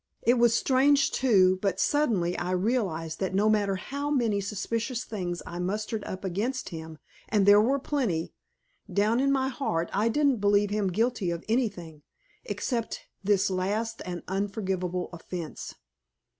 It 0.23 0.39
was 0.39 0.55
strange, 0.55 1.11
too, 1.11 1.59
but 1.61 1.79
suddenly 1.79 2.35
I 2.35 2.53
realized 2.53 3.19
that 3.19 3.35
no 3.35 3.47
matter 3.51 3.75
how 3.75 4.09
many 4.09 4.41
suspicious 4.41 5.03
things 5.03 5.43
I 5.45 5.59
mustered 5.59 6.03
up 6.05 6.25
against 6.25 6.69
him 6.69 6.97
and 7.29 7.45
there 7.45 7.61
were 7.61 7.77
plenty 7.77 8.33
down 8.91 9.19
in 9.19 9.31
my 9.31 9.49
heart 9.49 9.91
I 9.93 10.09
didn't 10.09 10.37
believe 10.37 10.71
him 10.71 10.87
guilty 10.87 11.29
of 11.29 11.45
anything, 11.47 12.01
except 12.45 13.01
this 13.23 13.51
last 13.51 14.01
and 14.03 14.23
unforgivable 14.27 15.09
offense. 15.13 15.75